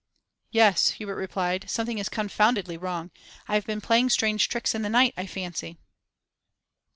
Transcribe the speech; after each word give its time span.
'Yes,' 0.49 0.87
Hubert 0.97 1.13
replied, 1.17 1.69
'something 1.69 1.99
is 1.99 2.09
confoundedly 2.09 2.75
wrong. 2.75 3.11
I 3.47 3.53
have 3.53 3.67
been 3.67 3.81
playing 3.81 4.09
strange 4.09 4.49
tricks 4.49 4.73
in 4.73 4.81
the 4.81 4.89
night, 4.89 5.13
I 5.15 5.27
fancy. 5.27 5.77